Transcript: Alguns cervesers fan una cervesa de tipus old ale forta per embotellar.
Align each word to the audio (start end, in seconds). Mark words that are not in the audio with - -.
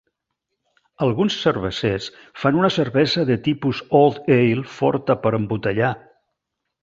Alguns 1.07 1.35
cervesers 1.41 2.07
fan 2.43 2.57
una 2.61 2.71
cervesa 2.77 3.25
de 3.31 3.37
tipus 3.49 3.83
old 4.01 4.31
ale 4.39 4.65
forta 4.79 5.19
per 5.27 5.35
embotellar. 5.41 5.93